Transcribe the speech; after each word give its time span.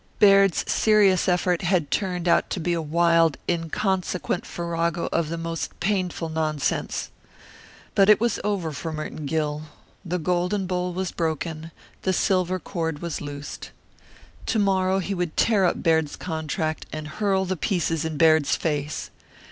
Baird's 0.17 0.63
serious 0.67 1.27
effort 1.29 1.61
had 1.61 1.91
turned 1.91 2.27
out 2.27 2.49
to 2.49 2.59
be 2.59 2.73
a 2.73 2.81
wild, 2.81 3.37
inconsequent 3.47 4.47
farrago 4.47 5.07
of 5.11 5.29
the 5.29 5.37
most 5.37 5.79
painful 5.79 6.27
nonsense. 6.27 7.11
But 7.93 8.09
it 8.09 8.19
was 8.19 8.39
over 8.43 8.71
for 8.71 8.91
Merton 8.91 9.27
Gill. 9.27 9.61
The 10.03 10.17
golden 10.17 10.65
bowl 10.65 10.91
was 10.93 11.11
broken, 11.11 11.69
the 12.01 12.13
silver 12.13 12.57
cord 12.57 12.99
was 13.03 13.21
loosed. 13.21 13.69
To 14.47 14.57
morrow 14.57 14.97
he 14.97 15.13
would 15.13 15.37
tear 15.37 15.65
up 15.65 15.83
Baird's 15.83 16.15
contract 16.15 16.87
and 16.91 17.07
hurl 17.07 17.45
the 17.45 17.55
pieces 17.55 18.03
in 18.03 18.17
Baird's 18.17 18.55
face. 18.55 19.11